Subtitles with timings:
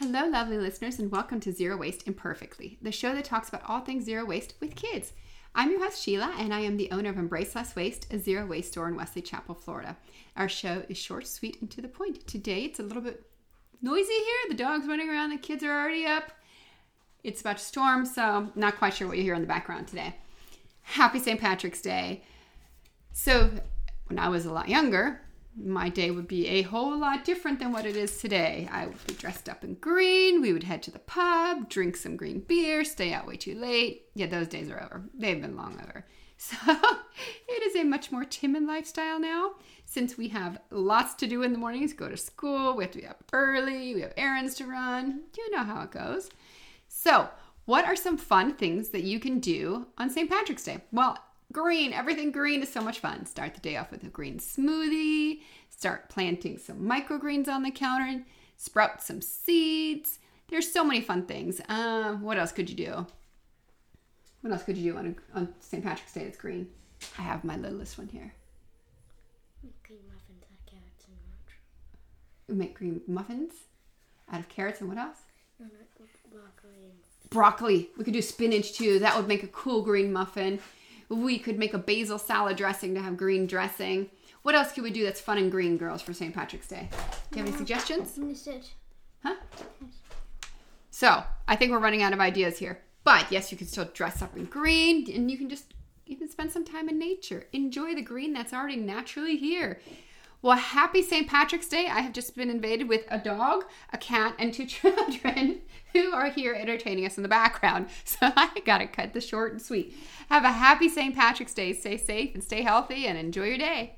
[0.00, 3.80] Hello, lovely listeners, and welcome to Zero Waste Imperfectly, the show that talks about all
[3.80, 5.12] things zero waste with kids.
[5.56, 8.46] I'm your host, Sheila, and I am the owner of Embrace Less Waste, a zero
[8.46, 9.96] waste store in Wesley Chapel, Florida.
[10.36, 12.28] Our show is short, sweet, and to the point.
[12.28, 13.28] Today, it's a little bit
[13.82, 14.50] noisy here.
[14.50, 16.30] The dog's running around, the kids are already up.
[17.24, 20.14] It's about to storm, so not quite sure what you hear in the background today.
[20.82, 21.40] Happy St.
[21.40, 22.22] Patrick's Day.
[23.10, 23.50] So,
[24.06, 25.22] when I was a lot younger,
[25.62, 28.68] my day would be a whole lot different than what it is today.
[28.70, 30.40] I would be dressed up in green.
[30.40, 34.06] We would head to the pub, drink some green beer, stay out way too late.
[34.14, 35.02] Yeah, those days are over.
[35.14, 36.04] They've been long over.
[36.40, 36.56] So
[37.48, 39.54] it is a much more timid lifestyle now
[39.88, 42.98] since we have lots to do in the mornings, go to school, we have to
[42.98, 45.22] be up early, we have errands to run.
[45.36, 46.28] You know how it goes.
[46.88, 47.30] So,
[47.64, 50.28] what are some fun things that you can do on St.
[50.28, 50.82] Patrick's Day?
[50.92, 51.18] Well,
[51.52, 53.26] green, everything green is so much fun.
[53.26, 58.22] Start the day off with a green smoothie, start planting some microgreens on the counter,
[58.56, 60.18] sprout some seeds.
[60.48, 61.60] There's so many fun things.
[61.68, 63.06] Uh, what else could you do?
[64.40, 65.82] What else could you do on, a, on St.
[65.82, 66.68] Patrick's Day that's green?
[67.18, 68.32] I have my littlest one here.
[69.86, 71.16] Green muffins out of carrots and.
[72.48, 73.52] We make green muffins
[74.32, 75.18] out of carrots and what else?
[75.58, 76.92] No, no, broccoli
[77.30, 77.90] Broccoli.
[77.98, 79.00] We could do spinach too.
[79.00, 80.60] That would make a cool green muffin.
[81.08, 84.10] We could make a basil salad dressing to have green dressing.
[84.42, 86.34] What else could we do that's fun and green, girls, for St.
[86.34, 86.88] Patrick's Day?
[87.30, 88.16] Do you have any suggestions?
[89.22, 89.34] Huh?
[90.90, 92.80] So I think we're running out of ideas here.
[93.04, 95.74] But yes, you can still dress up in green and you can just
[96.06, 97.46] even spend some time in nature.
[97.52, 99.80] Enjoy the green that's already naturally here.
[100.40, 101.26] Well, happy St.
[101.26, 101.88] Patrick's Day.
[101.88, 106.30] I have just been invaded with a dog, a cat, and two children who are
[106.30, 107.88] here entertaining us in the background.
[108.04, 109.94] So I got to cut this short and sweet.
[110.28, 111.14] Have a happy St.
[111.14, 111.72] Patrick's Day.
[111.72, 113.96] Stay safe and stay healthy and enjoy your day.